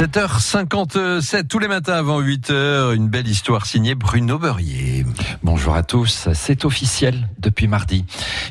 [0.00, 5.04] 7h57 tous les matins avant 8h, une belle histoire signée Bruno Beurrier.
[5.42, 8.06] Bonjour à tous, c'est officiel depuis mardi.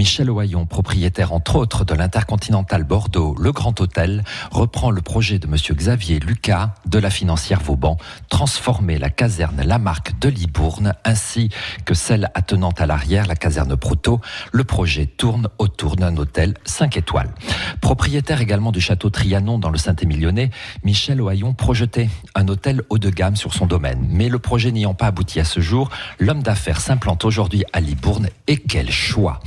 [0.00, 5.46] Michel Ohaillon, propriétaire entre autres de l'Intercontinental Bordeaux, le Grand Hôtel, reprend le projet de
[5.46, 7.98] monsieur Xavier Lucas de la financière Vauban,
[8.30, 11.50] transformer la caserne Lamarque de Libourne ainsi
[11.84, 14.22] que celle attenante à l'arrière, la caserne Proto.
[14.52, 17.34] Le projet tourne autour d'un hôtel 5 étoiles.
[17.82, 20.48] Propriétaire également du château Trianon dans le Saint-Émilionnais,
[20.82, 24.08] Michel Ohaillon projetait un hôtel haut de gamme sur son domaine.
[24.08, 28.30] Mais le projet n'ayant pas abouti à ce jour, l'homme d'affaires s'implante aujourd'hui à Libourne.
[28.46, 29.40] Et quel choix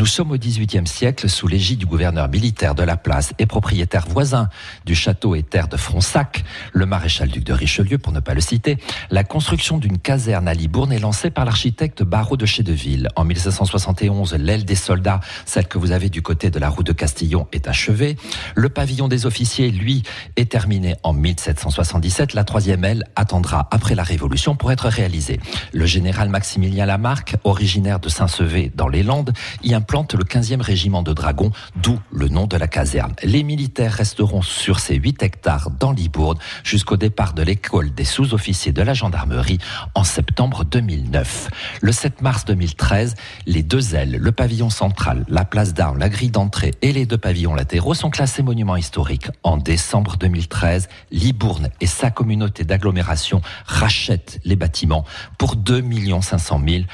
[0.00, 4.06] Nous sommes au XVIIIe siècle sous l'égide du gouverneur militaire de la place et propriétaire
[4.08, 4.48] voisin
[4.86, 6.42] du château et terre de Fronsac,
[6.72, 8.78] le maréchal-duc de Richelieu pour ne pas le citer.
[9.10, 13.08] La construction d'une caserne à Libourne est lancée par l'architecte Barreau de Chédeville.
[13.14, 16.94] En 1771, l'aile des soldats, celle que vous avez du côté de la route de
[16.94, 18.16] Castillon, est achevée.
[18.54, 20.02] Le pavillon des officiers, lui,
[20.36, 22.32] est terminé en 1777.
[22.32, 25.40] La troisième aile attendra après la Révolution pour être réalisée.
[25.74, 31.02] Le général Maximilien Lamarck, originaire de Saint-Sevé dans les Landes, y implante le 15e régiment
[31.02, 33.14] de dragons, d'où le nom de la caserne.
[33.22, 38.72] Les militaires resteront sur ces 8 hectares dans Libourne jusqu'au départ de l'école des sous-officiers
[38.72, 39.58] de la gendarmerie
[39.94, 41.48] en septembre 2009.
[41.80, 43.14] Le 7 mars 2013,
[43.46, 47.16] les deux ailes, le pavillon central, la place d'armes, la grille d'entrée et les deux
[47.16, 49.28] pavillons latéraux sont classés monuments historiques.
[49.42, 55.06] En décembre 2013, Libourne et sa communauté d'agglomération rachètent les bâtiments
[55.38, 55.82] pour 2
[56.20, 56.84] 500 000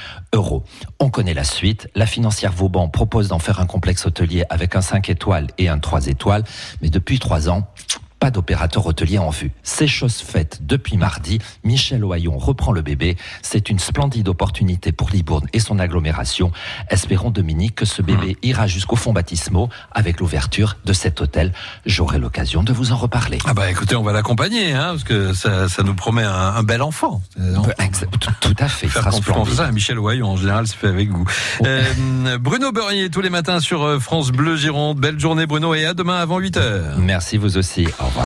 [0.99, 1.89] On connaît la suite.
[1.95, 5.79] La financière Vauban propose d'en faire un complexe hôtelier avec un 5 étoiles et un
[5.79, 6.43] 3 étoiles.
[6.81, 7.67] Mais depuis trois ans,
[8.19, 9.51] pas d'opérateur hôtelier en vue.
[9.63, 11.39] C'est chose faite depuis mardi.
[11.63, 13.15] Michel Ohaillon reprend le bébé.
[13.41, 16.51] C'est une splendide opportunité pour Libourne et son agglomération.
[16.89, 18.45] Espérons, Dominique, que ce bébé Hmm.
[18.47, 21.53] ira jusqu'au fond baptismaux avec l'ouverture de cet hôtel.
[21.85, 23.37] J'aurai l'occasion de vous en reparler.
[23.45, 26.63] Ah bah écoutez, on va l'accompagner, hein, parce que ça, ça nous promet un, un
[26.63, 27.21] bel enfant.
[28.19, 28.87] Tout, tout à fait.
[28.87, 31.25] Faire confiance à Michel Ohaillon, en général, c'est fait avec vous.
[31.63, 34.99] Euh, Bruno Beurrier, tous les matins sur euh, France Bleu Gironde.
[34.99, 36.97] Belle journée, Bruno, et à demain avant 8h.
[36.97, 37.87] Merci vous aussi.
[37.99, 38.06] Au